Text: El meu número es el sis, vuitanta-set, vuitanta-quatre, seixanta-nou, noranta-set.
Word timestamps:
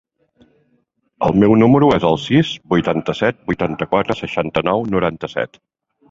El 1.25 1.35
meu 1.41 1.51
número 1.63 1.89
es 1.97 2.07
el 2.11 2.17
sis, 2.23 2.53
vuitanta-set, 2.73 3.37
vuitanta-quatre, 3.51 4.15
seixanta-nou, 4.23 4.87
noranta-set. 4.95 5.61